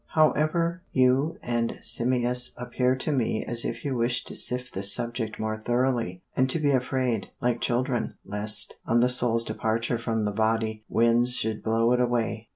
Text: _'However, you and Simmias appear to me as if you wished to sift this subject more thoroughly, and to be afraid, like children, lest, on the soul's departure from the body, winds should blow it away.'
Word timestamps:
_'However, 0.15 0.81
you 0.91 1.37
and 1.43 1.77
Simmias 1.79 2.53
appear 2.57 2.95
to 2.95 3.11
me 3.11 3.45
as 3.45 3.63
if 3.63 3.85
you 3.85 3.95
wished 3.95 4.25
to 4.29 4.35
sift 4.35 4.73
this 4.73 4.91
subject 4.91 5.39
more 5.39 5.57
thoroughly, 5.59 6.23
and 6.35 6.49
to 6.49 6.57
be 6.57 6.71
afraid, 6.71 7.29
like 7.39 7.61
children, 7.61 8.15
lest, 8.25 8.77
on 8.87 9.01
the 9.01 9.09
soul's 9.09 9.43
departure 9.43 9.99
from 9.99 10.25
the 10.25 10.31
body, 10.31 10.83
winds 10.89 11.35
should 11.35 11.61
blow 11.61 11.91
it 11.91 11.99
away.' 12.01 12.49